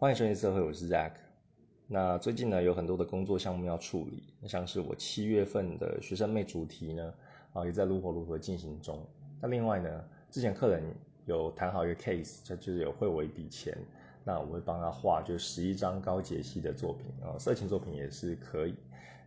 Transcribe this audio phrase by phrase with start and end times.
[0.00, 1.10] 欢迎收听社会，我是 Zack。
[1.88, 7.14] 那最近呢，有很多的工作项目要处理，像是我七月份的学生妹主题呢，
[7.52, 9.04] 啊，也在如火如荼的进行中。
[9.40, 10.84] 那另外呢，之前客人
[11.26, 13.76] 有谈好一个 case，就就是有汇我一笔钱，
[14.22, 18.76] 那我会帮他画，就是十一张高解析的作品啊，色情作品也是可以。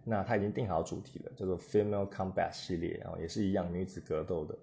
[0.05, 4.57] 那他已经定好主题了，叫做 Female Combat 系列啊，也是一样女子格斗的。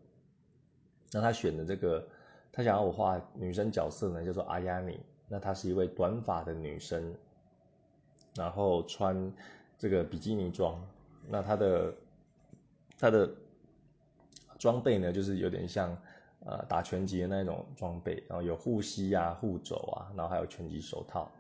[1.13, 2.09] 那他选的这个，
[2.51, 4.99] 他想要我画女生角色呢，叫做阿亚尼。
[5.29, 7.15] 那她是一位短发的女生，
[8.35, 9.33] 然后穿
[9.79, 10.81] 这个比基尼装。
[11.29, 11.95] 那她的
[12.99, 13.31] 她的
[14.59, 15.97] 装备呢，就是有点像
[16.47, 21.31] 呃打拳击的那种装备，然后有护膝啊、护肘啊，然后还有拳击手套。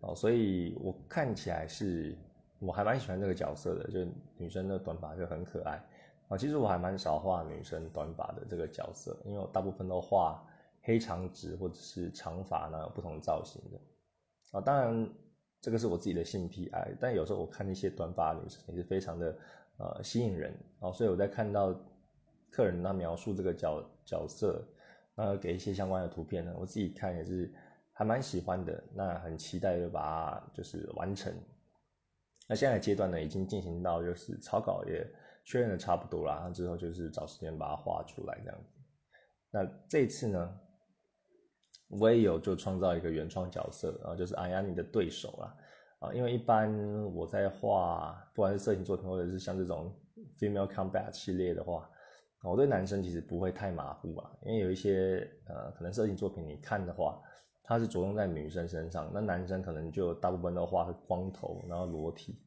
[0.00, 2.16] 哦，所以我看起来是
[2.58, 5.82] 我还蛮喜欢这个角色的，就女生的短发就很可爱。
[6.28, 10.42] 啊，其实我还蛮少画女生短发的这个角色，因为我大部分都画。
[10.86, 13.80] 黑长直或者是长发呢，不同造型的
[14.52, 15.10] 啊，当然
[15.60, 19.38] 这个是我自己的性癖爱，但有时候我看那些短发女生也是非常的
[19.78, 21.74] 呃吸引人啊，所以我在看到
[22.50, 24.62] 客人他描述这个角角色，
[25.14, 27.50] 那给一些相关的图片呢，我自己看也是
[27.92, 31.34] 还蛮喜欢的，那很期待就把它就是完成。
[32.46, 35.02] 那现在阶段呢，已经进行到就是草稿也
[35.46, 38.70] 确认的差不多了，那之后就是找时间把它画出来这样子。
[39.50, 40.60] 那这次呢？
[41.98, 45.56] 我也有就创造一个原创角色啊，就是阿亚尼的对手啦
[46.00, 46.70] 啊，因为一般
[47.14, 49.94] 我在画不管是色情作品或者是像这种
[50.38, 51.88] female combat 系列的话，
[52.42, 57.22] 我对男生其实不会太马虎啊，因为有一些呃可能色情作品你看的话，
[57.62, 62.38] 它是着重在女生身上，那男生可能就大部分都画光头，然后裸体，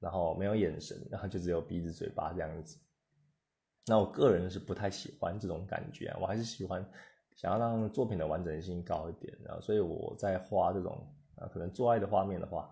[0.00, 2.78] 然后没有眼神，然后就只有鼻子嘴巴这样子。
[3.86, 6.84] 那我个人是不太喜欢这种感觉啊，我还是喜欢。
[7.36, 11.06] 想要让作品的完整性高一点，然后所以我在画这种
[11.36, 12.70] 啊可能做爱的画面的话，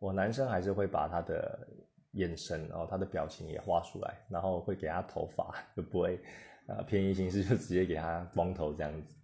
[0.00, 1.68] 我男生还是会把他的
[2.12, 6.18] 眼神，然后他的表情也画出来，然后会给他头发，就不会
[6.66, 9.14] 啊偏移形式就直接给他光头这样子。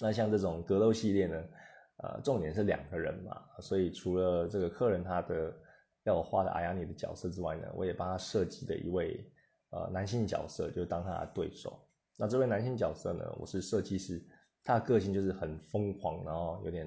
[0.00, 1.44] 那像这种格斗系列呢，
[1.98, 5.54] 呃重点是两个人嘛，所以除了这个客人他的
[6.02, 9.24] 要我画的阿雅尼的角色之外呢，我也帮他设计了一位
[9.70, 11.78] 呃男性角色，就当他的对手。
[12.20, 13.24] 那这位男性角色呢？
[13.38, 14.20] 我是设计师，
[14.64, 16.84] 他的个性就是很疯狂，然后有点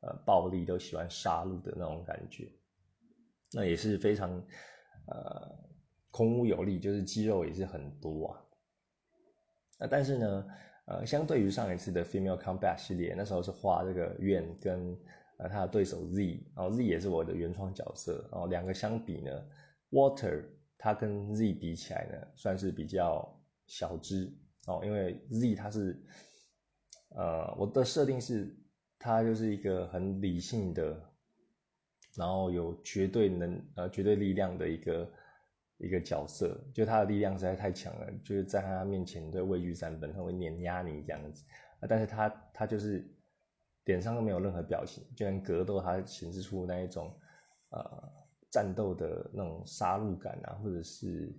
[0.00, 2.50] 呃暴力，都喜欢杀戮的那种感觉。
[3.52, 4.30] 那也是非常
[5.08, 5.54] 呃
[6.10, 8.40] 空无有力，就是肌肉也是很多啊。
[9.78, 10.46] 那但是呢，
[10.86, 14.98] 呃，相对于上一次的 Female Combat 系列，那时候是画这个院跟
[15.36, 19.30] 呃他的对手 Z，然后 Z 也是我的原创角色，然后两个相比呢
[19.90, 20.46] ，Water
[20.78, 24.32] 他跟 Z 比起来呢，算是比较小只。
[24.66, 25.96] 哦，因为 Z 它是，
[27.10, 28.52] 呃，我的设定是，
[28.98, 31.00] 它就是一个很理性的，
[32.16, 35.08] 然后有绝对能呃绝对力量的一个
[35.78, 41.44] 一个角色，就他的力量实在太强了，就是在他面前都畏惧三分，他会碾压你这样子，
[41.88, 43.08] 但是他他就是
[43.84, 47.16] 脸上都没有任何表情，就连格斗他显示出那一种
[47.70, 48.12] 呃
[48.50, 51.32] 战斗的那种杀戮感啊，或者是。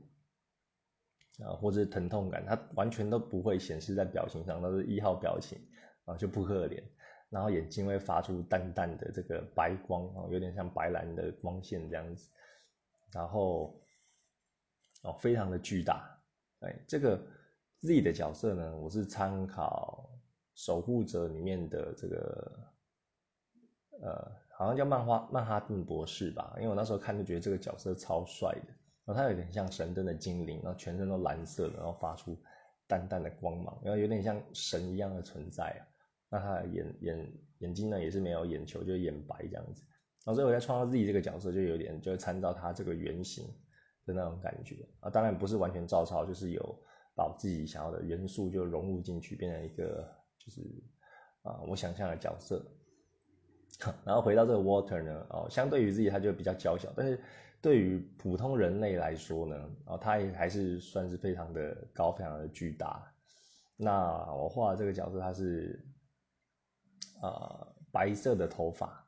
[1.44, 5.60] 啊，或者是疼痛感，它完全都不会显示在表情上，都是一号表情
[6.06, 6.84] 啊，就扑克脸，
[7.30, 12.30] 然后眼睛会发出淡淡的这个白光啊，有点像白蓝的光线这样子，
[13.14, 13.80] 然后
[15.04, 16.20] 哦，非常的巨大。
[16.62, 17.22] 哎，这个
[17.82, 20.10] Z 的角色呢，我是参考
[20.64, 22.60] 《守护者》里面的这个，
[24.02, 28.74] 呃，好像叫漫画曼哈顿博士吧，因为我那时候看就觉得这个角色超帅的。
[29.08, 32.38] 然后它有点像神灯的精灵，然后全身都蓝色的，然后发出
[32.88, 35.82] 淡淡的光芒，然后有点像神一样的存在啊。
[36.30, 39.82] 那他的眼眼眼睛呢也是没有眼球，就是眼白这样子。
[40.26, 43.46] 然后所以我在创造自己这个角色，就有点就是参照他这个原型
[44.06, 45.10] 的那种感觉啊。
[45.10, 46.80] 当然不是完全照抄，就是有
[47.16, 50.06] 把自己想要的元素就融入进去，变成一个
[50.38, 50.62] 就是
[51.44, 52.62] 啊我想象的角色。
[54.04, 57.18] 然后回到这个 Water 呢，哦，相对于自己它就比较娇小，但是。
[57.62, 63.12] 对于普通人类来说呢，啊，它也还是算是非常的高，非常的巨大。
[63.76, 63.94] 那
[64.34, 65.80] 我画的这个角色，他是，
[67.22, 69.08] 呃，白色的头发，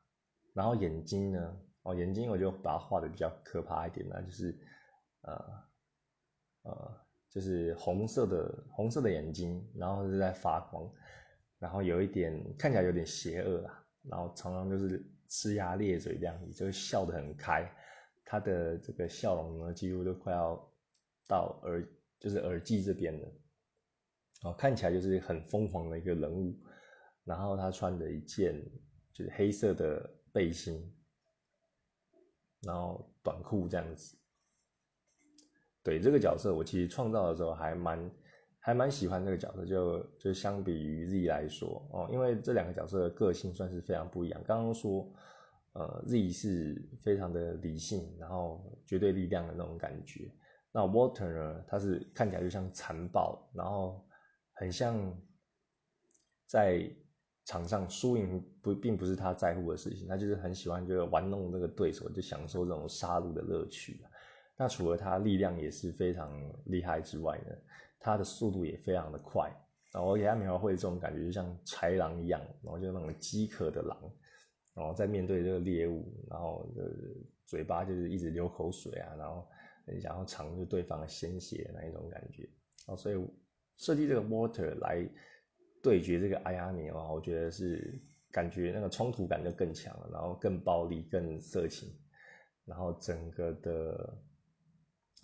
[0.52, 4.58] 然后眼睛呢，哦，眼睛我就把它画的比较可怕一点呢，就是，
[5.22, 5.34] 呃，
[6.62, 7.00] 呃，
[7.30, 10.88] 就是红色的红色的眼睛，然后是在发光，
[11.58, 17.68] 然后有一点看起来有点邪恶啊，然后常常就是呲牙咧嘴这样子，就笑得很开。
[18.30, 20.56] 他的这个笑容呢，几乎都快要
[21.26, 21.84] 到耳，
[22.20, 23.28] 就是耳际这边了，
[24.44, 26.56] 哦，看起来就是很疯狂的一个人物。
[27.24, 28.54] 然后他穿着一件
[29.12, 30.80] 就就是黑色的背心，
[32.62, 34.16] 然后短裤这样子。
[35.82, 38.10] 对这个角色，我其实创造的时候还蛮
[38.58, 44.42] 还蛮喜欢这个角色，就就相比于 Z 来说哦，因为这两个角色的个性算是非常不一样。
[44.46, 45.12] 刚刚说，
[45.72, 50.30] 呃，Z 是非常的理性，然后绝对力量的那种感觉。
[50.72, 54.04] 那 Water 呢，他是看起来就像残暴，然后
[54.52, 55.16] 很像
[56.46, 56.90] 在
[57.44, 64.00] 场上输赢不并不是他在乎的事情，他就是很喜欢就是玩弄这个对手，就享受这种杀戮的乐趣。
[64.56, 66.30] 那除了他力量也是非常
[66.66, 67.56] 厉害之外呢，
[67.98, 69.50] 他的速度也非常的快。
[69.92, 73.98] 然后我给他描绘这种感觉，就像豺狼一样，然后就那种饥渴的狼，
[74.74, 76.84] 然后在面对这个猎物，然后呃
[77.46, 79.46] 嘴巴就是一直流口水啊，然后
[79.86, 82.48] 很想要尝就对方的鲜血那一种感觉。
[82.86, 83.28] 哦，所以
[83.76, 85.08] 设计这个 Water 来
[85.82, 88.00] 对决这个阿亚尼的话，我觉得是
[88.30, 91.88] 感觉那个冲突感就更强了，然后更暴力、更色情，
[92.64, 94.18] 然后整个的。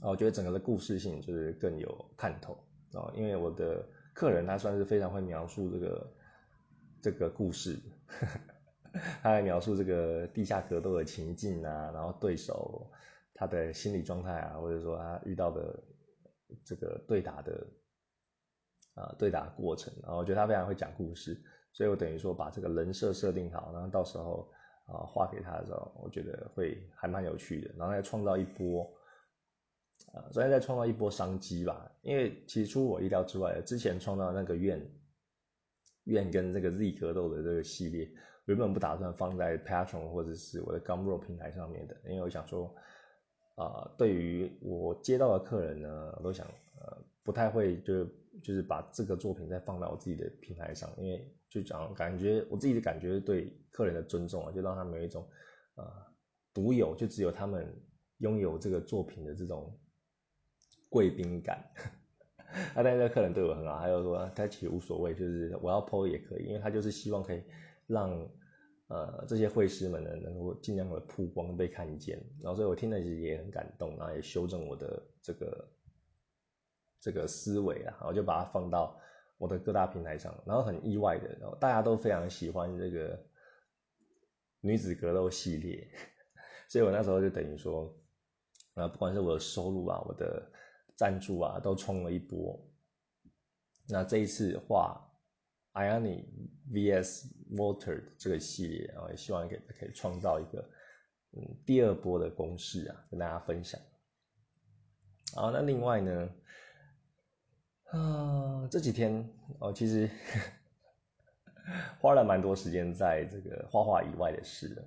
[0.01, 2.53] 啊，我觉得整个的故事性就是更有看头
[2.93, 3.83] 哦，因为我的
[4.13, 6.17] 客人他算是非常会描述这个
[7.01, 7.81] 这个故事，
[9.23, 12.91] 他来描述这个地下格斗的情境啊，然后对手
[13.35, 15.83] 他的心理状态啊，或者说他遇到的
[16.65, 17.67] 这个对打的
[18.95, 21.41] 啊对打过程，然后我觉得他非常会讲故事，
[21.73, 24.51] 所以我等于说把这个人设设定好，然后到时候
[24.87, 28.93] 啊画给他的时候，我觉得会还蛮有趣的，然后再创造一波。
[30.13, 34.79] 啊，首先再创造一波商机吧，因为其实出乎我意料之外，之前创造那个愿
[36.05, 38.07] 愿跟这个 Z 格斗的这个系列，
[38.47, 42.75] 原本不打算放在 Patreon 或者是我的 Gumroad 平台上面的，因为我想说，
[43.57, 46.47] 啊，对于我接到的客人呢，我都想，
[46.81, 48.05] 呃，不太会就
[48.43, 55.27] 就是把这个作品再放到我自己的平台上，因为就讲感觉我自己的感觉对客人的尊重啊，就让他们有一种，
[55.77, 55.85] 呃，
[56.53, 57.67] 独有就只有他们
[58.19, 59.79] 拥有这个作品的这种。
[60.89, 61.63] 贵宾感，
[62.75, 67.43] 那 但是客人对我很好，他就说他其实无所谓，就是我要 PO 也可以，因为他就是希望可以
[67.87, 68.11] 让
[68.89, 75.69] 呃这些会师们呢能够尽量的曝光被看见，然后所以我听了其实也很感动，然后也修正我的这个
[77.01, 78.99] 这个思维啊，然后就把它放到
[79.39, 83.27] 我的各大平台上，然后很意外的，然后大家都非常喜欢这个
[84.61, 85.89] 女子格斗系列，
[86.69, 87.97] 所以我那时候就等于说，
[88.75, 90.51] 呃不管是我的收入啊，我的
[90.97, 92.59] 赞助啊，都冲了一波。
[93.89, 95.01] 那这一次画
[95.75, 96.25] Ioni
[96.73, 100.69] vs Water 这个系列然后，也希望给可以创造一个
[101.33, 103.81] 嗯第二波的攻势啊，跟大家分享。
[105.35, 106.31] 好，那另外呢，
[107.91, 109.29] 啊这几天
[109.59, 110.09] 哦，其实
[112.01, 114.85] 花了蛮多时间在这个画画以外的事了。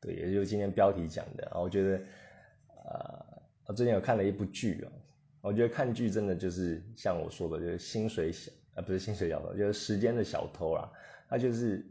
[0.00, 2.04] 对，也就是今天标题讲的啊，我觉得
[2.84, 3.32] 呃。
[3.64, 4.92] 我最近有看了一部剧哦，
[5.40, 10.90] 我觉得看剧真的就是像我说的，就是薪水小啊，不是薪水小偷，就是时间的小偷啦。
[11.28, 11.84] 他就是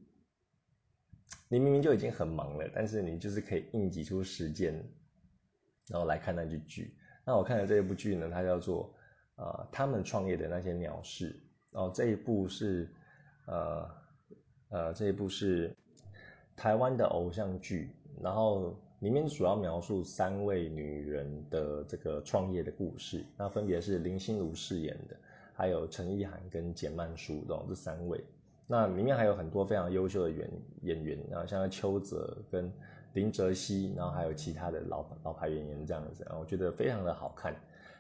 [1.48, 4.74] 你明明就已经很忙了，但是你就是可以硬挤出时间，
[5.88, 6.96] 然后来看那句剧。
[7.26, 8.94] 那我看的这一部剧呢，它叫做
[9.36, 11.40] 呃他们创业的那些鸟事。
[11.72, 12.94] 然后这一部是
[13.48, 13.90] 呃
[14.70, 15.76] 呃这一部是
[16.56, 18.80] 台湾的偶像剧，然后。
[19.02, 25.18] 里面主要描述三位女人的这个创业的故事，那分别是林心如饰演的，
[25.62, 28.20] 还有陈意涵跟简曼书这这三位。
[28.66, 30.50] 那里面还有很多非常优秀的演
[30.82, 32.74] 演员，然后像邱泽跟
[33.14, 37.54] 林哲熙，然后还有其他的老老牌演员这样子，我觉得非常的好看。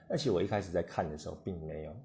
[0.09, 1.95] 而且我一开始在看的时候，并没有，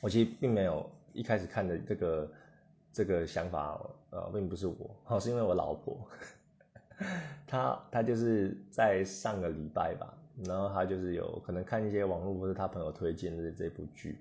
[0.00, 2.32] 我其实并没有一开始看的这个
[2.94, 3.78] 这个想法，
[4.08, 5.98] 呃，并不是我，哦是因为我老婆。
[7.46, 10.14] 她她就是在上个礼拜吧，
[10.46, 14.16] 然后她就是有可能看一些网络或者她朋友推荐的这部剧。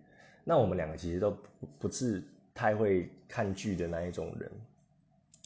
[0.49, 1.37] 那我们两个其实都
[1.77, 2.23] 不是
[2.55, 4.51] 太会看剧的那一种人。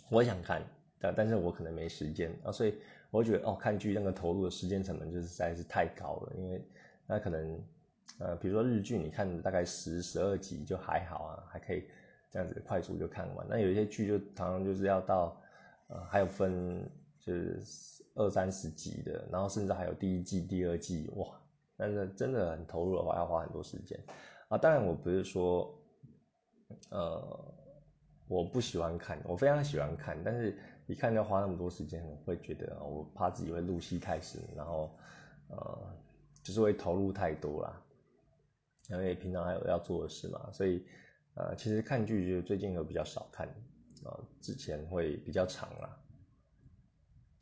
[0.07, 0.63] 我想看，
[0.97, 2.75] 但但是我可能没时间啊，所以
[3.11, 6.33] 我觉得哦，看剧那个投入的时间成本就实在是太高了。
[6.37, 6.65] 因为
[7.05, 7.61] 那可能
[8.19, 11.83] 呃，比如说日剧，你看大概十十二集就还好啊，还可以
[12.31, 13.45] 这样子快速就看完。
[13.49, 15.37] 那有一些剧就常常就是要到
[15.89, 16.81] 呃，还有分。
[17.25, 21.25] 就是二三十集的，然后甚至还有第一季、第二季，哇！
[21.77, 23.97] 但是真的很投入的话，要花很多时间
[24.53, 24.57] 啊。
[24.57, 25.73] 当然，我不是说，
[26.89, 27.53] 呃，
[28.27, 34.95] 我不喜欢看，我非常喜欢看，但是一看要花那么多时间，我会觉得我怕自己会入戏太深，然后
[35.49, 35.95] 呃，
[36.43, 37.81] 就是会投入太多啦。
[38.89, 40.85] 因为平常还有要做的事嘛，所以
[41.35, 43.47] 呃，其实看剧就最近都比较少看
[44.03, 45.97] 啊之前会比较长啦。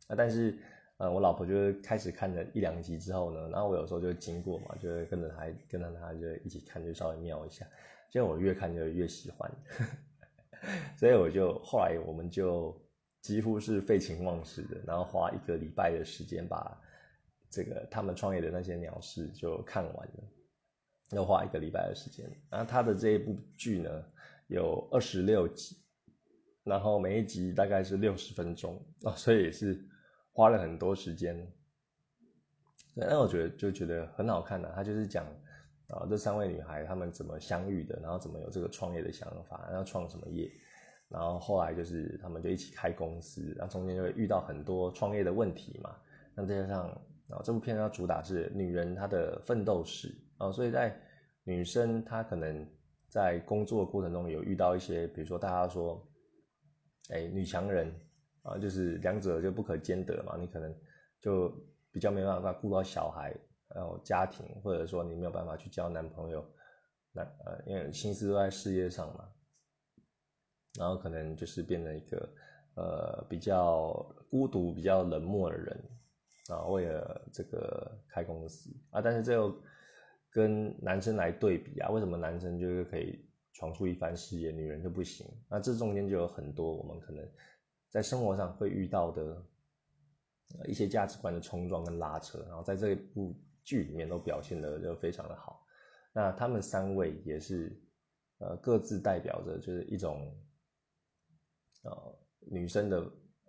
[0.07, 0.57] 啊，但是
[1.01, 7.65] 呃，我老婆就是开始看了一两集之后呢，然后我有时候就经过嘛，就会跟着她跟着她就一起看，就稍微瞄一下。
[8.11, 9.51] 结果我越看就越喜欢，
[10.95, 12.79] 所以我就后来我们就
[13.21, 16.79] 几乎是废寝忘食的，然后花一个礼拜的时间把
[17.49, 20.23] 这个他们创业的那些鸟事就看完了，
[21.13, 22.29] 要花一个礼拜的时间。
[22.51, 24.05] 然后他的这一部剧呢
[24.49, 25.75] 有二十六集，
[26.63, 29.83] 然后每一集大概是六十分钟啊，所以是
[30.31, 31.51] 花了很多时间。
[32.93, 35.25] 那我觉得就觉得很好看的，他就是讲。
[35.93, 37.99] 啊，这三位女孩她们怎么相遇的？
[38.01, 39.67] 然后怎么有这个创业的想法？
[39.69, 40.49] 然后创什么业？
[41.09, 45.93] 然后后来就是她们就一起开公司，然后中间就会遇到很多创业的问题嘛。
[46.33, 46.87] 那再加上
[47.27, 50.97] 啊，这部片它主打是女人她的奋斗史啊，所以在
[51.43, 52.65] 女生她可能
[53.09, 56.01] 在工作过程中有遇到一些，比如说大家说，
[57.09, 57.93] 哎，女强人
[58.43, 60.73] 啊，就是两者就不可兼得嘛，你可能
[61.19, 61.51] 就
[61.91, 63.35] 比较没办法顾到小孩。
[63.73, 66.45] 然后家庭，或者说你没有办法去交男朋友，
[67.13, 69.29] 那呃，因为心思都在事业上嘛，
[70.77, 72.29] 然后可能就是变成一个
[72.75, 73.93] 呃比较
[74.29, 75.81] 孤独、比较冷漠的人
[76.49, 79.57] 啊，为了这个开公司啊，但是这又
[80.29, 85.25] 跟男生来对比啊，为什么男生就是可以闯出一番事业，女人就不行？
[85.49, 87.25] 那这中间就有很多我们可能
[87.91, 89.45] 在生活上会遇到的
[90.67, 93.35] 一些价值观的冲撞跟拉扯，然后在这一部。
[93.63, 95.63] 剧里面都表现的就非常的好，
[96.13, 97.79] 那他们三位也是，
[98.39, 100.35] 呃，各自代表着就是一种，
[101.83, 102.97] 呃，女生的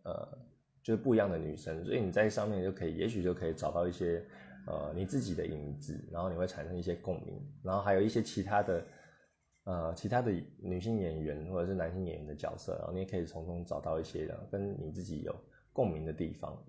[0.05, 0.39] 呃，
[0.83, 4.23] 就是不一样的女生，所以你在上面就可以，也许就可以找到一些
[4.67, 8.85] 呃你自己的影子，然后你会产生一些共鸣，然后还有一些其他的
[9.65, 15.35] 呃其他的女性演员或者是男性演员的角色，然后你也可以从中找到一些的跟你自己有
[15.73, 16.63] 共鸣的地方。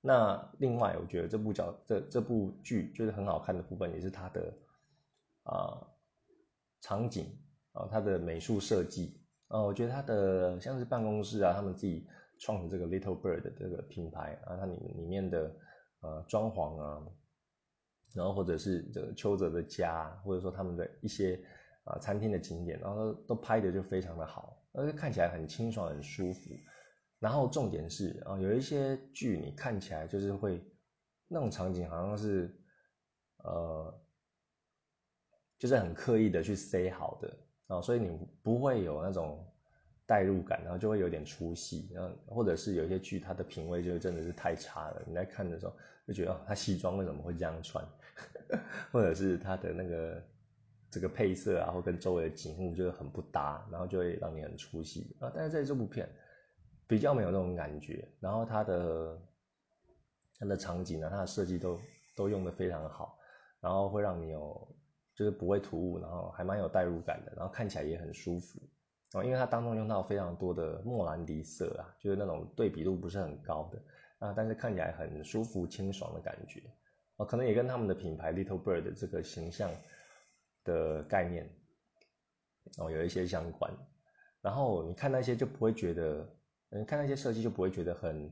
[0.00, 4.52] 那另外，我觉得这部角这这部剧就是很好看的部分，也是它的
[5.44, 5.80] 啊
[6.82, 7.26] 场景
[7.72, 9.18] 啊，它的美术设计
[9.48, 12.06] 啊，我觉得它的像是办公室啊，他们自己
[12.38, 15.56] 创的这个 Little Bird 的这个品牌啊，它里里面的
[16.00, 17.02] 呃装潢啊，
[18.14, 21.38] 然后或者是这个邱泽的家，或者说他们的一些
[21.84, 26.50] 啊餐厅的景点，然后都拍的就非常的好，而且看起来很清爽、很舒服。
[27.18, 30.62] 然后重点是啊，有一些剧你看起来就是会
[31.26, 32.54] 那种场景好像是
[33.38, 34.00] 呃，
[35.58, 37.36] 就是很刻意的去塞好的
[37.68, 39.42] 啊，所以你不会有那种
[40.06, 45.74] 代入感，然后就会有点出戏，然后或者是有一些剧它的品味就真的是太差了，你在看的时候
[46.06, 47.82] 就觉得哦，他西装为什么会这样穿，
[48.92, 50.22] 或者是它的那个
[50.90, 55.30] 这个配色啊，或跟周围的景物就是很不搭，然后就会让你很出戏啊。
[55.34, 56.08] 但是在这部片。
[56.86, 59.18] 比较没有那种感觉，然后它的
[60.38, 61.80] 它的场景呢，它的设计都
[62.14, 63.18] 都用的非常好，
[63.58, 64.76] 然后会让你有
[65.14, 68.60] 就是不会突兀，然后还蛮有代入感的，然后看起来也很舒服
[69.14, 73.82] 哦，因为它当中用到非常多的莫兰迪色啊，就是那种对比度不是很高的
[74.18, 76.60] 啊，但是看起来很舒服清爽的感觉
[77.16, 79.70] 哦，可能也跟他们的品牌 Little Bird 这个形象
[80.64, 81.48] 的概念
[82.78, 83.72] 哦有一些相关，
[84.40, 86.28] 然后你看那些就不会觉得。
[86.76, 88.28] 你看那些设计就不会觉得很，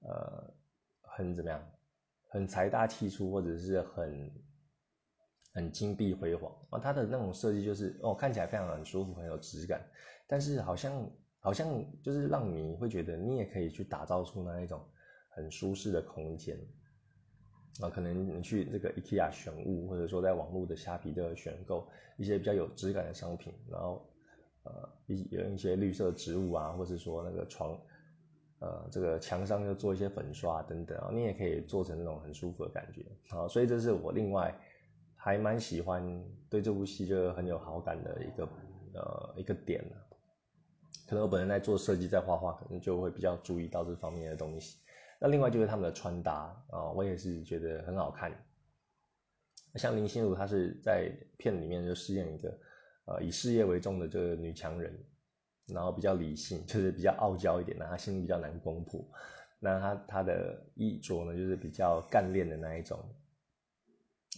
[0.00, 0.52] 呃，
[1.00, 1.66] 很怎么样，
[2.28, 4.30] 很财大气粗，或者是很
[5.54, 6.78] 很金碧辉煌啊。
[6.78, 9.80] 它的那种设计就是哦，看起来非常很舒服，很有质感。
[10.26, 14.86] 但是好像好像就是让你会觉得你也可以去打造出那一种
[15.30, 16.54] 很舒适的空间
[17.80, 17.88] 啊。
[17.88, 24.04] 可能你去这个 IKEA 选物，或者说在网络的虾皮的选购一些比较有质感的商品，然后。
[24.64, 27.70] 呃，一有一些绿色植物啊，或者说那个床，
[28.58, 33.48] 呃，这个墙上就做一些粉刷等等啊，你也可以做成那种很舒服的感觉啊。
[33.48, 34.54] 所以这是我另外
[35.16, 38.48] 还蛮喜欢对这部戏就很有好感的一个
[38.92, 39.82] 呃一个点
[41.08, 44.76] 可能我本人在做设计在画画，可能就会比较注意到这方面的东西。
[45.18, 48.32] 那另外就是他们的穿搭啊，我也是觉得很好看。
[49.74, 52.58] 像林心如，她是在片里面就饰演一个。
[53.10, 54.94] 呃，以事业为重的这个女强人，
[55.68, 59.02] 然后比较理性，就是比较傲娇一点的，她心里比较难攻破。
[59.58, 63.02] 那她她的衣着呢，就是比较干练的那一种，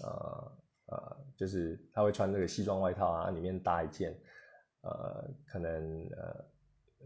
[0.04, 0.52] 呃
[0.86, 4.16] 呃，就是她会穿这个西装外套啊，里面搭一件
[4.82, 6.44] 呃可能呃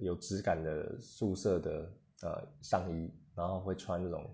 [0.01, 1.91] 有质感的素色的
[2.21, 4.25] 呃上衣，然后会穿这种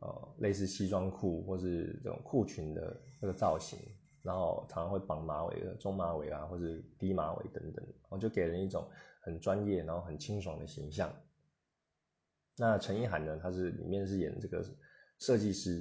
[0.00, 3.78] 呃类似西装裤或是这种裤裙的这个造型。
[4.22, 6.64] 然后常常会绑马尾的中马尾啊，或者
[6.98, 8.84] 低马尾等等，然后就给人一种
[9.20, 11.08] 很专业，然后很清爽的形象。
[12.56, 14.64] 那陈意涵呢，他是里面是演这个
[15.20, 15.80] 设计师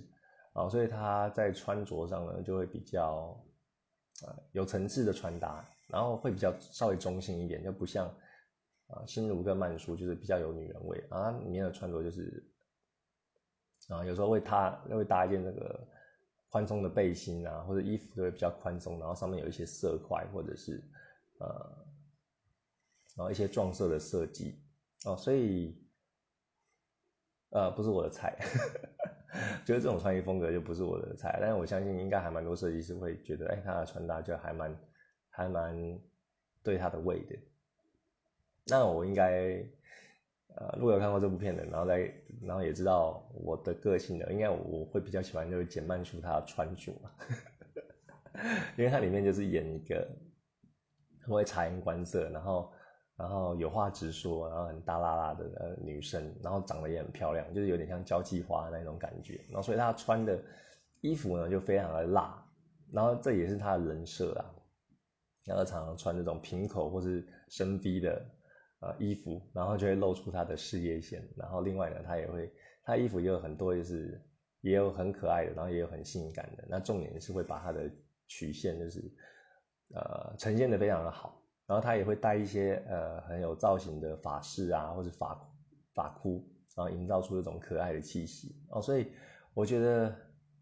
[0.54, 3.36] 啊，所以他在穿着上呢就会比较
[4.24, 8.14] 呃有层次的穿搭，然后会比较稍微中性一点，就不像
[8.88, 12.44] 啊心如跟曼殊就是比较有女人味啊，里面的穿着就是
[13.90, 15.88] 啊有时候会搭会搭一件那个。
[16.52, 20.82] 宽松的背心啊，或者衣服都会比较宽松，然后上面有一些色块，或者是
[21.38, 21.86] 呃，
[23.18, 24.64] 然后一些撞色的设计
[25.04, 25.86] 哦，所以
[27.50, 28.38] 呃不是我的菜，
[29.68, 31.38] 觉得这种穿衣风格就不是我的菜。
[31.42, 34.80] 但是我相信应该还蛮多设计师会觉得，哎，他的穿搭就还蛮
[35.32, 35.76] 还蛮
[36.64, 37.36] 对他的味的。
[38.68, 39.64] 那我应该。
[40.58, 42.10] 呃，如果有看过这部片的，然后再，
[42.42, 46.94] 然后也知道我的个性的，应该我会比较喜欢就是简曼书他的穿着，
[48.78, 50.08] 因为他里面就是演一个
[51.20, 52.72] 很会察言观色，然后
[53.18, 60.42] 然后有话直说，然后很大拉拉的呃女生，然后长得也很漂亮，就是有点像交际花那种感觉，然后所以她穿的
[61.02, 62.42] 衣服呢就非常的辣，
[62.94, 64.56] 然后这也是她的人设啊，
[65.44, 68.26] 然后常常穿这种平口或是深 V 的。
[68.82, 72.52] 呃，衣服，然后就会露出他的事业线，然后另外呢，他也会，
[72.84, 74.22] 他衣服也有很多，就是
[74.62, 77.90] 也有很可爱的，然后也有很性感的，那重点是会把他的
[78.28, 79.00] 曲线就是
[79.94, 85.50] 呃呈现的非常的好，然后他也会带一些呃很有造型的发饰啊，或者发
[85.94, 88.56] 发箍，然后营造出这种可爱的气息。
[88.70, 89.08] 哦，所以
[89.54, 90.14] 我觉得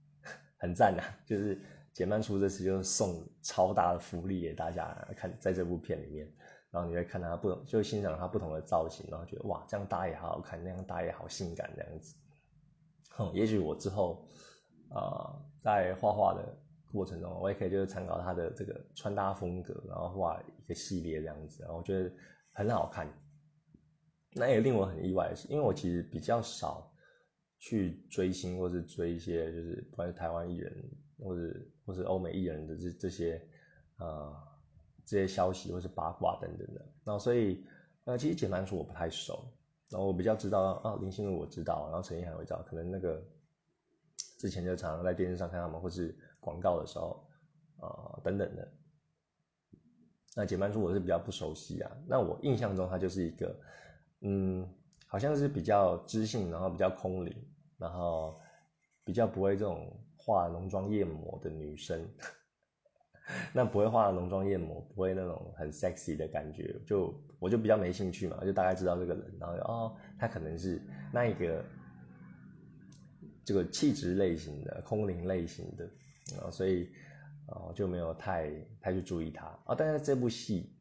[0.59, 1.59] 很赞呐，就是
[1.91, 6.31] 简曼出这次就是送超大的福利给大家看，在这部片里面。
[6.73, 12.15] 然后你会看他不同，就欣赏他不同的造型，然后觉得哇，这样搭也好好看，那样搭也好性感这样子。
[13.11, 14.27] 哼，也许我之后
[14.89, 16.57] 啊，在画画的
[16.91, 22.11] 过程中，我也可以就是参考他的这个穿搭风格，然后画一个系列这样子，然后我觉得
[22.53, 23.07] 很好看。
[24.31, 26.91] 那也令我很意外的是，因为我其实比较少
[27.59, 30.73] 去追星，或是追一些就是不管是台湾艺人，
[31.19, 31.55] 或者
[31.85, 33.39] 或是欧美艺人的这这些
[33.97, 34.49] 啊。
[35.05, 37.65] 这些消息或是八卦等等的，然后所以
[38.05, 39.45] 呃，其实简单说我不太熟，
[39.89, 43.23] 然后我比较知道啊，林心如我知道，然后陈意涵我知道，可能那个
[44.37, 47.25] 之前就常常在电视上看他们或是广告的时候
[47.79, 48.67] 啊等等的。
[50.35, 53.55] 那简单说我是比较不熟悉啊，那我印象中她就是一个
[54.21, 54.67] 嗯，
[55.05, 57.35] 好像是比较知性，然后比较空灵，
[57.77, 58.39] 然后
[59.03, 62.09] 比较不会这种化浓妆艳抹的女生。
[63.53, 70.81] 那不会画浓妆艳抹，不会那种很 sexy 的感觉，就我就比较没兴趣嘛，就大概知道这个人，然后哦，他可能是
[71.13, 71.63] 那一个
[73.45, 75.85] 这个气质类型的空灵类型的
[76.41, 76.89] 啊，所以
[77.47, 79.73] 啊就没有太太去注意他啊。
[79.77, 80.75] 但是这部戏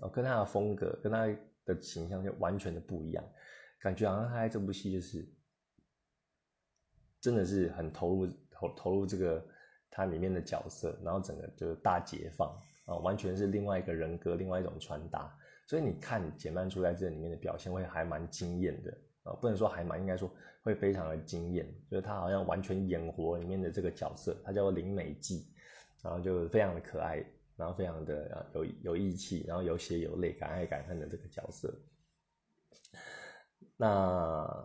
[0.00, 1.26] 哦，跟他的风格跟他
[1.64, 3.24] 的形象就完全的不一样，
[3.80, 5.28] 感觉好像他在这部戏就是
[7.20, 9.44] 真的是很投入投投入这个。
[9.98, 12.48] 它里面的角色，然后整个就是大解放
[12.84, 15.28] 啊，完全是另外一个人格，另外一种穿搭。
[15.66, 20.30] 所以你看简曼书在这里面的表现会还蛮惊艳的啊，不能说还蛮，应该说
[20.62, 21.66] 会非常的惊艳。
[21.90, 25.44] 就是他好像完全演活里面的这个角色，他叫做林美纪，
[26.00, 27.20] 然后就非常的可爱，
[27.56, 31.74] 然后非常的有有义气，然后有血有泪，敢爱敢恨的这个角色。
[33.76, 34.64] 那。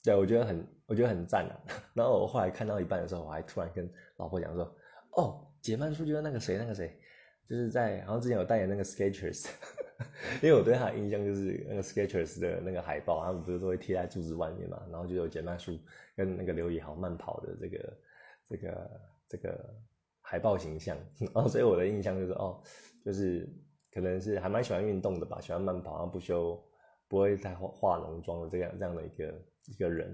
[0.00, 1.52] 对，我觉得很，我觉得很赞啊。
[1.92, 4.76] 然后我后来看到一半的时候，我还突然跟老婆讲说
[5.16, 6.96] ：“哦，解曼书就是那个谁，那个谁，
[7.48, 9.48] 就是在，然后之前有代言那个 Skechers，
[10.42, 15.78] 因为我对他的印象就是那个 Skechers 的那个海报，他们不是都会贴在柱子外面嘛，然后就有解曼书
[16.14, 17.98] 跟那个刘以豪慢跑的这个
[18.48, 19.74] 这个这个
[20.20, 20.96] 海报形象，
[21.34, 22.62] 然后所以我的印象就是哦，
[23.04, 23.48] 就是
[23.92, 26.62] 可能是还蛮喜欢运动的吧，喜欢慢跑，然后不修
[27.08, 29.34] 不会太化化浓妆的这样这样的一个。”
[29.68, 30.08] 一个人，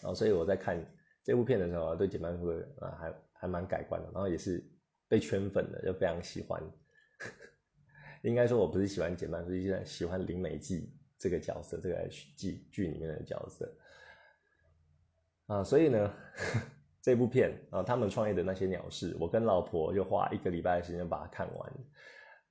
[0.00, 0.82] 然后所以我在看
[1.28, 4.64] 这部片的时候，对简曼哥啊还还蛮改观的，然后也是
[5.08, 6.58] 被圈粉的，就非常喜欢。
[8.24, 13.70] 应该说我不是喜欢简曼书，是喜欢林美纪这个角色，这个剧剧里面的角色。
[15.48, 16.14] 啊，所以呢，
[17.02, 21.72] 这部片啊，他们创业的那些鸟事，我跟老婆就花一个礼拜的时间把它看完，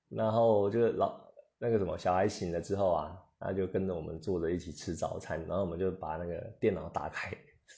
[0.07, 1.19] 然后就是老
[1.57, 3.23] 那个什么小孩醒了之后啊。
[3.39, 7.36] 他就跟着我们坐着一起吃早餐，然后我们就把那个电脑打开，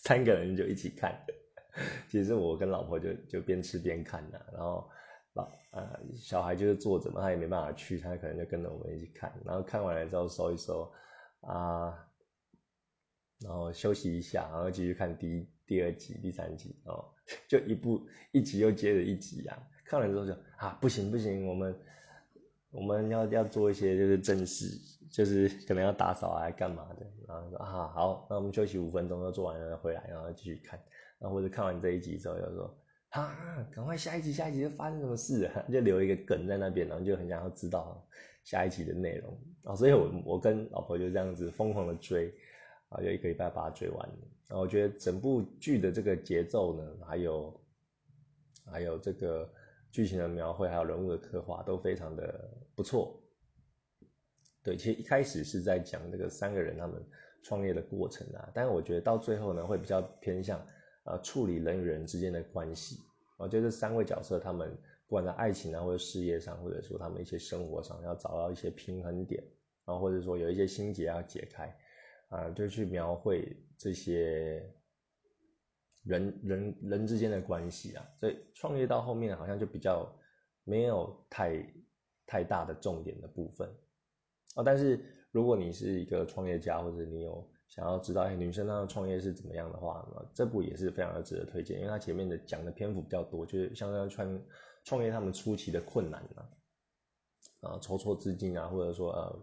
[0.09, 1.15] 三个人就一起看。
[2.09, 4.89] 其实我跟老婆就就边吃边看的，然后
[5.33, 9.31] 老呃小孩就是坐着嘛，他也没办法去，他可能就跟着我们一起看。
[9.45, 10.91] 然后看完了之后收一收
[11.41, 11.93] 啊，
[13.39, 17.13] 然后休息一下，然后继续看第一、第二集、第三集哦，
[17.47, 19.61] 就一部一集又接着一集啊。
[19.85, 21.79] 看完之后就啊不行不行，我们
[22.71, 24.67] 我们要要做一些就是正事，
[25.09, 27.05] 就是可能要打扫啊，干嘛的。
[27.27, 30.79] 然后说啊好，那我们休息五分钟，就做完了回来，然后继续看。
[31.17, 32.77] 然后或者看完这一集之后，又说
[33.09, 35.65] 啊，赶快下一集，下一集就发生什么事啊？
[35.73, 38.07] 就留一个梗在那边，然后就很想要知道
[38.43, 39.35] 下一集的内容。
[39.63, 42.31] 啊，所以我我跟老婆就这样子疯狂的追，
[42.89, 44.15] 啊，有一个礼拜把它追完了。
[44.47, 47.61] 然后我觉得整部剧的这个节奏呢，还有
[48.65, 49.49] 还有这个。
[49.91, 53.19] 剧情的描绘还有人物的刻画都非常的不错。
[54.63, 57.03] 对，其实一开始是在讲这个三个人他们
[57.43, 60.59] 创业的过程啊，但是我觉得到最后呢，会比较偏向
[61.05, 62.97] 呃处理人与人之间的关系。
[63.37, 64.69] 我觉得这三位角色他们
[65.07, 69.41] 不管在爱情啊，或者事业上，或者说他们一些生活上要找到一些平衡点，
[69.85, 71.75] 然后或者说有一些心结要解开
[72.27, 74.71] 啊，就去描绘这些。
[76.09, 80.11] 人人人之间的关系啊，所以创业到后面好像就比较
[80.63, 81.63] 没有太
[82.25, 83.69] 太大的重点的部分
[84.55, 84.63] 啊。
[84.63, 84.99] 但是
[85.31, 94.41] 如果你是一个创业家，或者你有想要知道哎女生她的创业是怎么样的话，那这部也是非常的值得推荐，因为它前面的讲的篇幅比较多，就是像在创
[94.83, 99.39] 创业他们初期的困难啊，啊筹措资金啊，或者说呃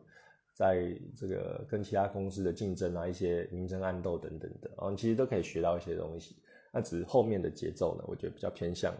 [0.53, 6.43] 在这个跟其他公司的竞争啊，一些明争暗斗等等的，然后其实都可以学到一些东西。
[6.77, 8.95] 那只是后面的节奏呢，我觉得比较偏向，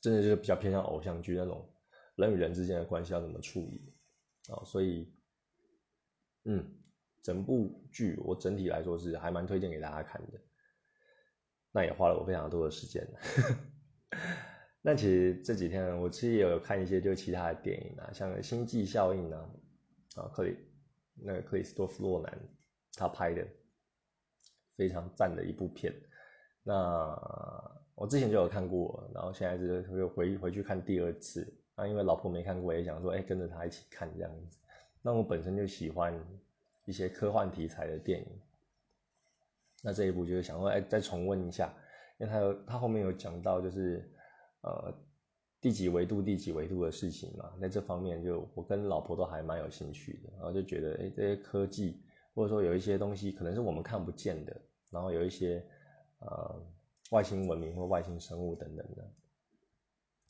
[0.00, 1.64] 真的就是比较偏向偶像剧那种
[2.16, 3.94] 人与人之间的关系要怎么处理
[4.48, 5.08] 啊，所以，
[6.46, 6.68] 嗯，
[7.22, 10.40] 整部剧我整体来说是还蛮推荐给大家看的，
[11.70, 13.06] 那也花了我非常多的时间。
[14.82, 19.48] 那其实这几天我其实也有看一些就其他的电影啊，像《星际效应》啊，
[20.16, 20.56] 啊克里
[21.14, 22.36] 那个克里斯多夫洛南
[22.94, 23.46] 他拍的
[24.74, 25.94] 非常赞的一部片。
[26.68, 27.16] 那
[27.94, 31.46] 我之前就有看过，然后现在是又回回去看第二次。
[31.76, 34.58] 那因为老婆没看过，也想说，哎，跟着她一起看这样子。
[35.00, 36.12] 那我本身就喜欢
[36.84, 38.26] 一些科幻题材的电影。
[39.80, 41.72] 那这一部就是想说，哎，再重温一下，
[42.18, 44.04] 因为他有他后面有讲到，就是
[44.62, 44.92] 呃
[45.60, 47.52] 第几维度、第几维度的事情嘛。
[47.60, 52.02] 在这方面，就我跟老婆都还蛮有兴趣的，然后就觉得，哎，这些科技
[52.34, 55.64] 或者说有一些东西，可能是我们看不见的，然后有一些。
[56.18, 56.66] 呃，
[57.10, 59.12] 外星文明或外星生物等等的，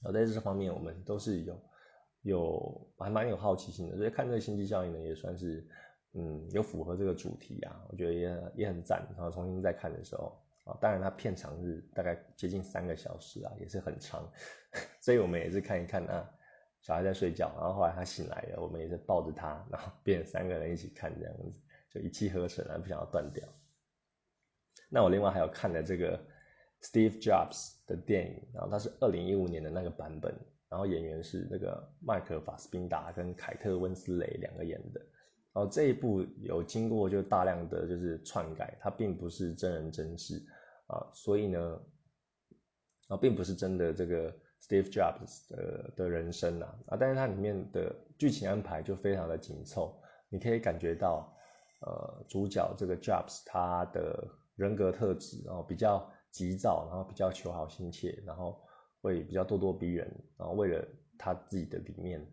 [0.04, 1.62] 而在这方面，我们都是有
[2.22, 5.66] 有还蛮有好奇心的，所以看这个星际效应呢，也算是
[6.12, 9.06] 嗯有符合这个主题啊，我觉得也也很赞。
[9.16, 14.28] 然后重新再看的时候啊，当然它片长是大概接近三个小时啊，也是很长，
[15.00, 16.28] 所以我们也是看一看啊，
[16.82, 21.52] 小孩在睡觉，然后后来他醒来了，我们也是抱着他，然后变成三个人一起看这样子，
[21.90, 23.48] 就一气呵成啊，不想要断掉。
[24.88, 26.16] 那我另外还有看了这个
[26.80, 30.32] Steve Jobs 的电影，然后它是二零一五年的那个版本，
[30.68, 35.00] 然后演员是那个麦克法斯宾达跟凯特温斯雷两个演的，
[35.52, 40.40] 然后这一部有经过就大量的就是篡改，它并不是真人真事
[40.86, 41.80] 啊，所以呢，
[43.08, 51.36] 啊并不是真的这个 Steve Jobs 的的人生啊，啊但是它里面的剧情安排就非常的紧凑，你可以感觉到
[51.80, 54.28] 呃主角这个 Jobs 他的。
[54.56, 58.58] 人格特质，然后比较急躁，然后比较求好心切，然后
[59.00, 60.84] 会比较咄咄逼人，然后为了
[61.18, 62.26] 他自己的理念，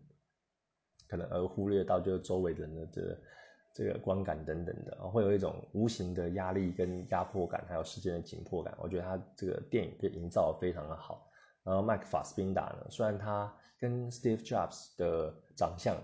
[1.08, 3.18] 可能而忽略到就是周围人的这
[3.74, 8.74] 这个观感等等的，会有一种无形的压力跟压迫感，还有时间的紧迫感。
[8.78, 11.30] 我觉得他这个电影被营造的非常的好。
[11.62, 15.96] 然后麦克法斯宾达呢，虽然他跟 Steve Jobs 的长相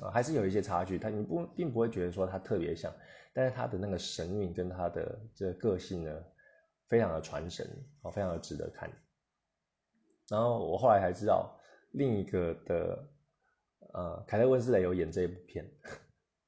[0.00, 2.92] 啊还是有一些差距，他你不并不会觉得说他特别像。
[3.32, 6.24] 但是他的那个神韵跟他的这个个性呢，
[6.88, 7.66] 非常的传神，
[8.02, 8.90] 哦，非常的值得看。
[10.28, 11.58] 然后我后来才知道，
[11.92, 13.08] 另一个的，
[13.92, 15.64] 呃，凯特温斯雷有演这一部片，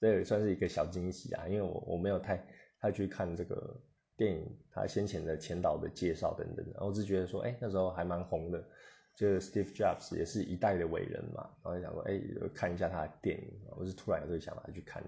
[0.00, 2.46] 这也算是一个小惊喜啊，因为我我没有太
[2.80, 3.80] 太去看这个
[4.16, 8.64] 电影，他先前的前导的介绍等等，然后只觉得说，哎，那时候还蛮红的，
[9.16, 12.20] 就是 Steve Jobs 也是一代的伟人嘛，然后就想说，哎，
[12.54, 15.02] 看一下他的电影，我是突然有这个想法去看。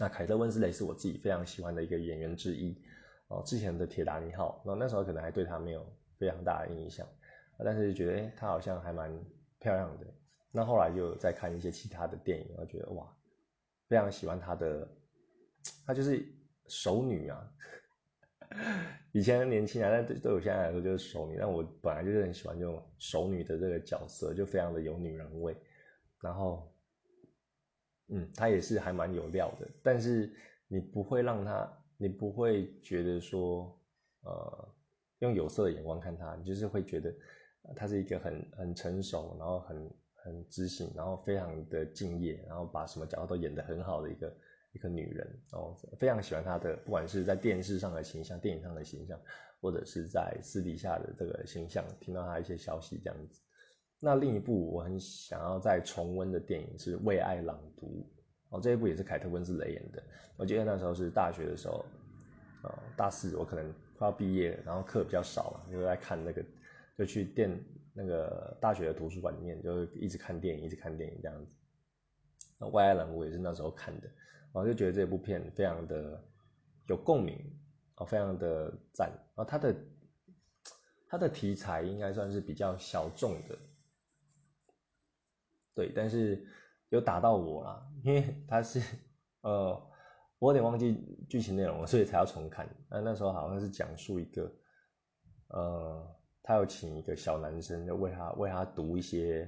[0.00, 2.74] 那凯特温斯雷是我自己非常喜欢的一个演员之一
[3.28, 5.86] 哦，之前的铁达尼号，那那时候可能还对她没有
[6.18, 7.06] 非常大的印象，
[7.62, 9.12] 但是觉得，她好像还蛮
[9.58, 10.06] 漂亮的。
[10.50, 13.14] 那后来就再看一些其他的电影，我觉得哇，
[13.88, 14.88] 非常喜欢她的，
[15.86, 16.26] 她就是
[16.66, 17.52] 熟女啊。
[19.12, 21.36] 以前年轻啊，但对对我现在来说就是熟女。
[21.38, 25.54] 但我本来就是很喜欢这种熟女的这个角色，就非常的有女人味，
[26.22, 26.69] 然后。
[28.12, 30.32] 嗯，他也是还蛮有料的，但是
[30.66, 33.78] 你不会让他，你不会觉得说，
[34.22, 34.68] 呃，
[35.20, 37.14] 用有色的眼光看他，你就是会觉得
[37.76, 44.36] 他是一个很很成熟，然后很很知性，然后非常的敬业，然后把什么角色都演得很好的一个
[44.72, 49.20] 一个女人，然后非常喜欢她的，不管是在电视上的形象、电影上的形象，
[49.60, 53.40] 或者是在私底下的这个形象，听到她一些消息这样子。
[54.00, 58.04] 那另一部我很想要再重温的电影是《为爱朗读》，
[58.56, 60.02] 哦，这一部也是凯特温斯雷演的。
[60.36, 61.84] 我记得那时候是大学的时候，
[62.64, 66.44] 呃，大四我可能快要毕业，然后课比较少嘛，就在看那个，
[66.98, 67.56] 就去电。
[67.92, 71.52] 那个大学的图书馆里面，就一直看电影，一直看电影这样子。
[72.56, 74.08] 那《为爱朗》我也是那时候看的，
[74.52, 76.24] 我就觉得这部片非常的
[76.86, 77.36] 有共鸣，
[77.96, 79.10] 哦，非常的赞。
[79.34, 79.74] 然后它的
[81.08, 83.58] 它的题材应该算是比较小众的，
[85.80, 86.46] 对，但是
[86.90, 88.80] 有打到我啦，因为 他是
[89.42, 89.80] 呃，
[90.38, 90.96] 我有点忘记
[91.28, 92.68] 剧情内容了，所以才要重看。
[92.90, 94.52] 那那时候好像是讲述一个
[95.48, 96.16] 呃。
[96.42, 99.46] 他要请一个小男生，就为他为他读一些，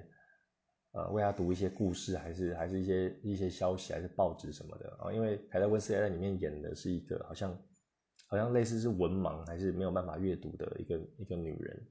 [0.92, 5.10] 呃，为他读一些故事，还是还是一些一些消息，还是报纸什么的啊？
[5.10, 7.58] 因为凯特温斯莱在里面演的是一个好像
[8.28, 11.82] 好像类似是文盲，还是没有办法阅读的一个一个女人。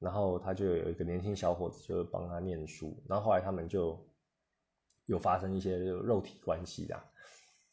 [0.00, 3.00] 然后他就有一个年轻小伙子，就帮他念书。
[3.08, 3.96] 然后后来他们就
[5.06, 7.00] 有发生一些肉体关系的。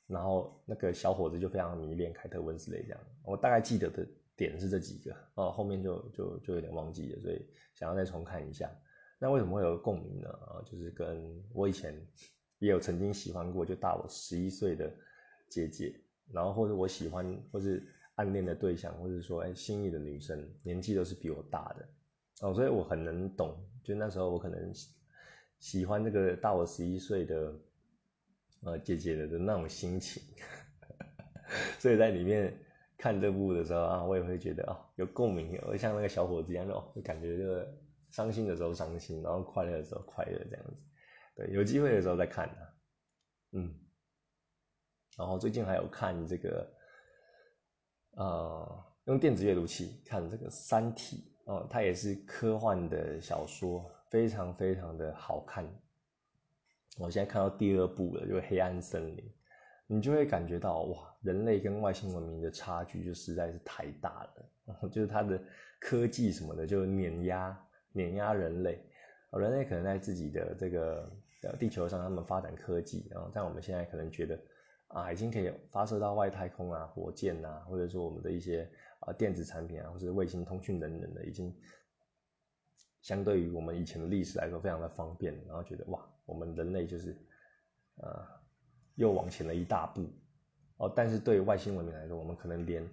[0.05, 2.99] 然后那个小伙子就非常迷恋凯特温斯莱这样。
[3.23, 4.07] 我大概记得的。
[4.37, 8.69] 点是这几个哦，后面就就就有点忘记了，所以想要再重看一下。
[9.17, 10.29] 那为什么会有共鸣呢？
[10.29, 11.91] 啊，就是跟我以前
[12.59, 14.93] 也有曾经喜欢过，就大我十一岁的
[15.49, 15.99] 姐姐，
[16.31, 21.89] 然后或者我喜欢或是暗恋的对象，或者说哎心仪的女生，年纪都是比我大的
[22.41, 23.55] 哦，所以我很能懂。
[23.83, 24.71] 就那时候我可能
[25.59, 27.53] 喜欢这个大我十一岁的
[28.63, 30.21] 呃姐姐的那种心情，
[31.79, 32.57] 所以在里面。
[32.99, 37.71] 看这部的时候啊，我也会觉得哦有共鸣，我像那个小伙子一样哦，就感觉这个
[38.09, 40.73] 伤心的时候伤心，然后快乐的时候快乐这样子。
[41.35, 42.73] 对，有机会的时候再看啊。
[43.51, 43.71] 嗯。
[45.15, 46.67] 然后最近还有看这个，
[48.13, 55.65] 呃，用电子阅读器看这个《三体》哦，它也是科幻的小说，非常非常的好看。
[56.97, 59.17] 我现在看到第二部了，就《黑暗森林》。
[59.89, 65.41] 你就会感觉到哇，人类跟外星文明的差距就实在是太大了， 就是它的
[65.79, 67.57] 科技什么的就碾压
[67.93, 68.83] 碾压人类，
[69.31, 71.09] 人类可能在自己的这个
[71.43, 74.37] 呃地球上，他们发展科技，然后在我们现在可能觉得
[74.87, 78.69] 啊，已经可以发射到外太空啊，火箭啊，或者说我们的一些
[78.99, 81.55] 啊电子产品啊，或者卫星通讯等等的，已经
[83.01, 87.15] 相对于我们以前的历史来说非常的方便，然后觉得哇，我们人类就是
[87.95, 88.37] 呃。
[88.97, 90.09] 又往前了一大步，
[90.77, 92.83] 哦，但是对外星文明来说，我们可能连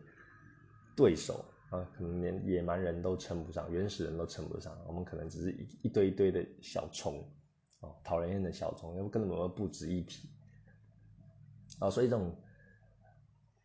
[0.95, 7.27] 对手啊，可能连野蛮人都称不上，原始人都称不上，我们可能只是一一堆一堆的小虫，
[7.81, 10.29] 哦，讨人厌的小虫，又根本不值一提，
[11.79, 12.37] 啊，所以这种，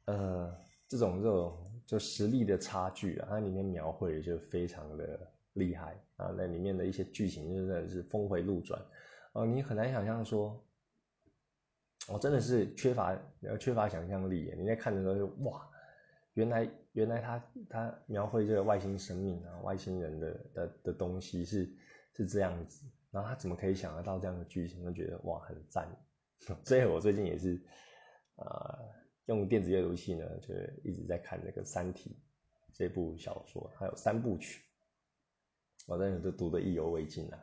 [0.05, 8.81] 呃，这种这种就实力的差距啊，它里面描绘就非常的厉害啊，那里面的一些剧情真的是峰回路转，
[9.33, 10.63] 哦，你很难想象说。
[12.07, 13.15] 我真的是缺乏
[13.59, 14.51] 缺乏想象力。
[14.57, 15.69] 你在看的时候就哇，
[16.33, 21.69] 原来原来他他描绘这个外星生命啊，外星人的的的东西是
[22.17, 24.83] 是这样子，然后他怎么可以想得到这样的剧情？
[24.83, 25.87] 就觉得哇很赞。
[26.65, 27.61] 所以我最近也是
[28.39, 28.79] 啊，
[29.25, 32.09] 用电子阅读器呢，就一直在看那个《三体》
[32.73, 34.63] 这部小说，还有三部曲，
[35.87, 37.39] 我真的都读得意犹未尽啊。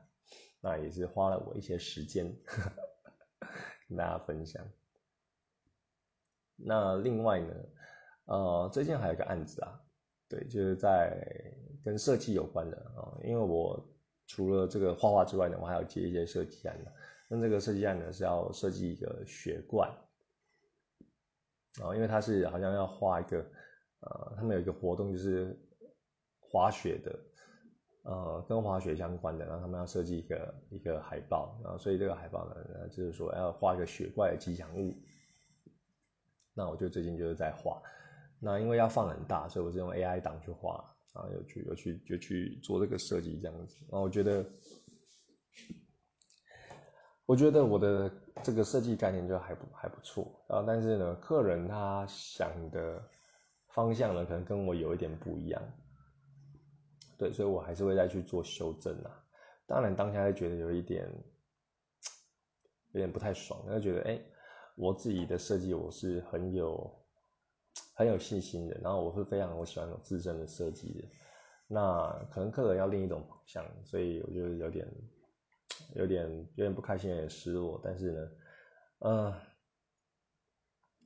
[0.61, 2.35] 那也是花了我一些时间。
[3.88, 4.66] 跟大家分享。
[6.56, 7.54] 那另外呢，
[8.24, 9.80] 呃，最近还有一个案子啊，
[10.28, 11.16] 对，就是在
[11.85, 13.80] 跟设计有关的啊，因为我
[14.26, 16.92] 除了这个画画之外呢，我还要接一些设计案的。
[17.28, 19.88] 那这个设计案呢是要设计一个雪罐，
[21.82, 23.38] 啊，因为它是好像要画一个，
[24.00, 25.56] 呃，他们有一个活动就是
[26.40, 27.18] 滑雪的。
[28.08, 34.96] 呃，跟滑雪相关的，然后他们要设计一个一个海报，然后所以这个海报呢，就是说要画一个雪怪的吉祥物。
[36.54, 37.82] 那我就最近就是在画，
[38.38, 43.76] 那因为要放很大，所以我是用 AI 档去画，然后又去又去就去做这个设计这样子。
[43.90, 44.46] 然后我觉得，
[47.26, 48.08] 我觉得我的
[48.42, 53.03] 这个设计概念就还不还不错，然后但是呢，客人他想的
[53.68, 55.62] 方向呢，可能跟我有一点不一样。
[57.18, 59.11] 对，所以我还是会再去做修正啊。
[59.66, 61.11] 当然，当下会觉得有一点，
[62.92, 64.20] 有点不太爽，就觉得哎，
[64.77, 66.94] 我自己的设计我是很有
[67.94, 71.09] 很有信心的，然后我是非常我喜欢有自身的设计的。
[71.66, 74.87] 那可能客人要另一种方向，所以我就有点
[75.94, 77.80] 有点有点不开心，有点失落。
[77.82, 78.30] 但是呢，
[79.00, 79.34] 嗯，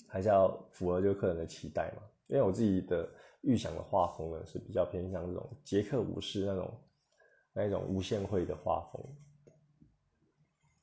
[0.08, 2.02] 还是要符合就客人的期待嘛。
[2.26, 3.08] 因为我自己的
[3.42, 6.80] 预想的画风呢，是比较偏向这种杰克武士那种
[7.52, 9.02] 那一种无限会的画风。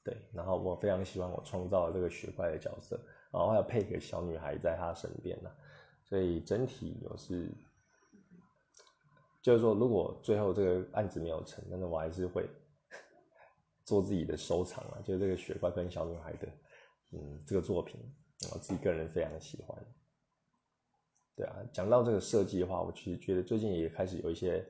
[0.03, 2.97] 对，然后我非常喜欢我创造的这个雪怪的角色，
[3.31, 5.51] 然后还有配个小女孩在他身边呢，
[6.03, 7.51] 所以整体我是，
[9.41, 12.49] 就是说如果最后这个案子没有成，但是我还是会
[13.87, 16.47] 做自己的收藏啊，就是这个雪怪跟小女孩的，
[17.13, 17.99] 嗯，这个作品，
[18.53, 19.75] 我自己个人非常喜欢。
[21.35, 24.63] 对啊，讲到这个设计的话，我其实觉得最近也开始有一些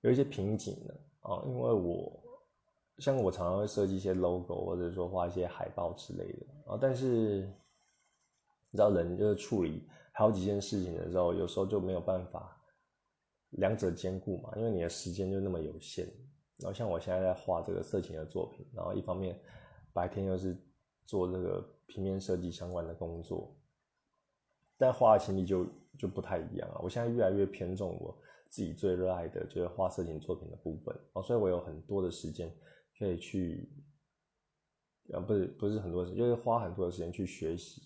[0.00, 2.20] 有一些瓶颈了啊，因为我。
[2.98, 7.42] 像我常常会设计一些 logo，或者说画一些海报之类的啊，但是
[8.70, 12.58] 你知道人就是处理好几件事情的时候，有时候就没有办法
[13.50, 16.10] 两者兼顾嘛，因为你的时间就那么有限。
[16.58, 19.38] 然后像我现在在画这个色情的作品，然后一方面
[19.92, 20.56] 白天又是
[21.04, 23.56] 做这个平面设计相关的工作，
[24.76, 25.66] 但画的情力就
[25.98, 26.80] 就不太一样啊。
[26.82, 28.16] 我现在越来越偏重我
[28.48, 32.50] 自己最热爱的就是画色情作品的部分哦，所以我有很多的时间。
[32.98, 33.68] 可以去，
[35.12, 37.82] 呃，不是不是很多时，就是花很多的时间去学习，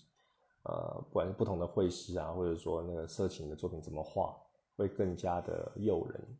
[0.63, 4.33] 呃，不管是不同的绘师啊，或者说那个色情的作品怎么画，
[4.77, 6.39] 会更加的诱人。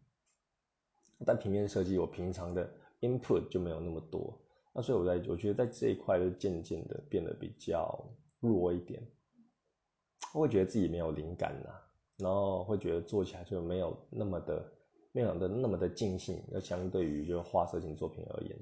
[1.26, 2.70] 但平面设计我平常的
[3.02, 4.38] input 就没有那么多，
[4.74, 8.04] 那所以我在我觉得在这一块就渐渐的变得比较
[8.40, 9.02] 弱一点，
[10.34, 11.70] 我会觉得自己没有灵感呐，
[12.18, 14.72] 然后会觉得做起来就没有那么的。
[15.14, 18.58] 没有的那么的尽兴，要相对于就是画色情作品而言，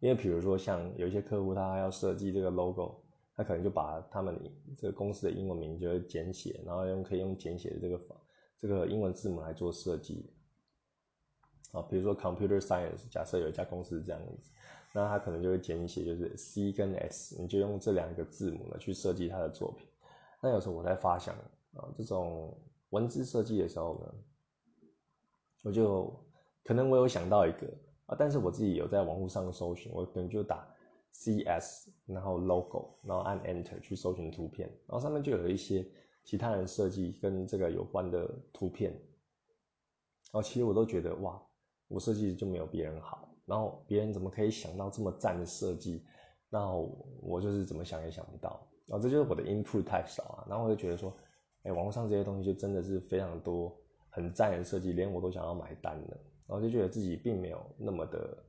[0.00, 2.96] 因为比如说像有一些客户他要设计这个 logo，
[3.36, 4.36] 他可能就把他们
[4.76, 8.00] 这个公司的英文名就简写，然后用可以用简写的这个
[8.58, 10.28] 这个英文字母来做设计。
[11.72, 14.50] 啊，比如说 computer science，假设有一家公司是这样子，
[14.92, 19.86] 那他可能就会简写就是 C 跟 S，你就用这两个字母呢去设计他的作品。
[20.40, 21.34] 那有时候我在发想
[21.74, 22.56] 啊，这种
[22.90, 24.14] 文字设计的时候呢。
[25.62, 26.14] 我就
[26.62, 27.66] 可能我有想到一个
[28.06, 30.64] 啊，但是我自己有在网络上搜寻，我可能就打
[31.10, 35.84] C S，然后 logo，然后按 Enter 去搜寻图片，然后上面就有一些
[36.22, 41.42] 其他人设计跟这个有关的图片，然后其实我都觉得哇，
[41.88, 46.04] 我设计就没有别人好，然后别人怎么可以想到这么赞的设计，
[46.50, 46.70] 那
[47.22, 51.16] 我就是怎么想也想不到，然后这就是我的 input 太少啊，然后我就觉得说，
[51.62, 53.76] 哎，网络上这些东西就真的是非常多。
[54.08, 58.44] 很赞的设计，连我都想要买单了，然后就觉得自己并没有那么的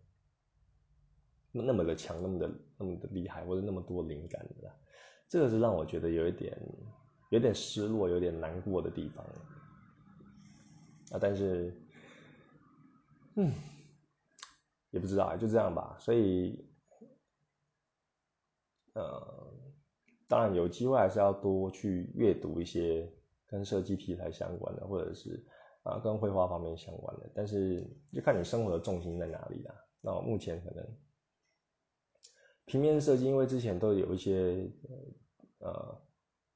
[1.51, 4.71] 那么的强，那么的那么的厉害，或者那么多灵感的，
[5.27, 6.57] 这个是让我觉得有一点
[7.31, 9.25] 有点失落、有点难过的地方
[11.11, 11.19] 啊。
[11.19, 11.77] 但是，
[13.37, 13.53] 嗯，
[14.91, 15.95] 也不知道，就这样吧。
[15.99, 16.67] 所以，
[18.93, 19.53] 呃，
[20.27, 23.11] 当然有机会还是要多去阅读一些
[23.47, 25.45] 跟设计题材相关的，或者是。
[25.83, 29.73] 啊，跟绘画方面相关的，但是就看你生活的重心在哪里啦。
[30.01, 30.85] 那我目前可能
[32.65, 34.69] 平面设计，因为之前都有一些
[35.59, 36.01] 呃，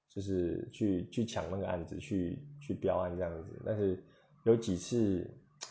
[0.10, 4.04] 就是去去抢那个案子，去去标案这样子，但是
[4.44, 5.26] 有几次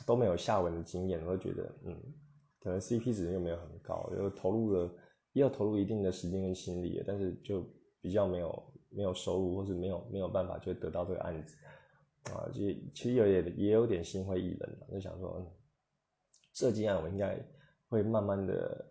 [0.06, 1.96] 都没有下文的经验，我就觉得嗯，
[2.60, 4.90] 可能 CP 值又没有很高，就投入了
[5.32, 7.64] 也有投入一定的时间跟心力，但是就
[8.00, 11.56] 比较没有没有收入，或是没有没有办法就得到这个案子。
[12.24, 12.60] 啊，就
[12.94, 15.46] 其实有点也有点心灰意冷了，就想说，嗯，
[16.52, 17.38] 设计案我应该
[17.88, 18.84] 会慢慢的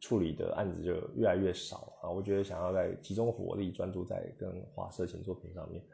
[0.00, 2.10] 处理的案子就越来越少啊。
[2.10, 5.84] 我觉得想要在集中火力专注在跟画色情作品上面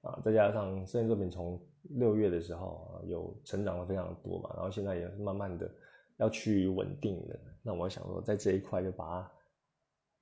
[0.00, 5.70] 啊，再加上色情作品从六月的时候有成长了非常多嘛，然后现在也是慢慢的
[6.16, 7.40] 要趋于稳定的。
[7.62, 9.32] 那我想说，在这一块就把它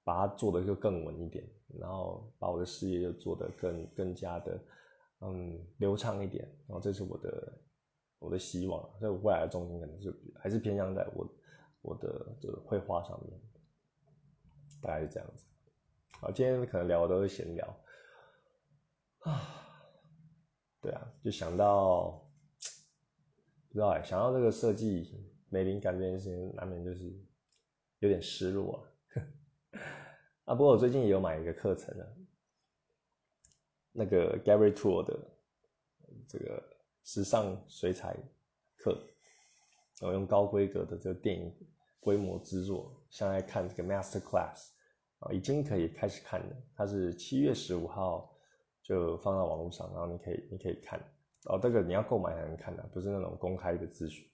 [0.04, 1.44] 把它做的就更稳一点，
[1.78, 4.60] 然后把我的事业就做得更更加的。
[5.20, 7.58] 嗯，流畅一点，然后这是我的
[8.18, 11.26] 我的希望，所以我未来的重心可能是还是偏向在我
[11.80, 13.40] 我的这个绘画上面，
[14.82, 15.46] 大概是这样子。
[16.20, 17.76] 好，今天可能聊的都是闲聊
[19.20, 19.65] 啊，
[20.86, 22.24] 对啊，就想到
[23.66, 25.12] 不知道哎，想到这个设计
[25.48, 27.12] 没灵感这件事情，难免就是
[27.98, 29.82] 有点失落啊。
[30.46, 32.06] 啊不过我最近也有买一个课程啊。
[33.90, 35.18] 那个 Gary Tour 的
[36.28, 36.62] 这个
[37.02, 38.16] 时尚水彩
[38.76, 38.96] 课，
[40.02, 41.52] 我用高规格的这个电影
[41.98, 44.68] 规模制作，现在看这个 Master Class
[45.18, 46.56] 啊，已经可以开始看了。
[46.76, 48.35] 它是七月十五号
[48.86, 51.00] 就放到网络上，然后你可以你可以看。
[51.46, 54.24] 哦，这个你要购买才能看的，不是那种公开的资讯。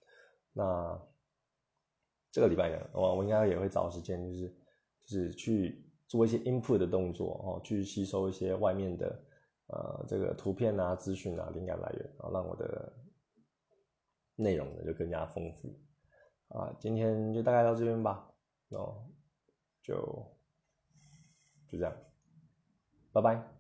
[0.53, 0.99] 那
[2.31, 4.49] 这个礼拜呢，我我应该也会找时间，就是
[5.01, 9.25] 就是去做一些 input 的动作哦，去吸收一些外面的
[9.69, 12.93] 呃这个图片啊、资讯啊、灵感来源，然后让我的
[14.37, 15.79] 内容呢就更加丰富
[16.57, 16.75] 啊。
[16.79, 18.27] 今天就大概到这边吧，
[18.71, 19.07] 哦，
[19.83, 19.97] 就
[21.69, 21.95] 就这样，
[23.13, 23.52] 拜拜。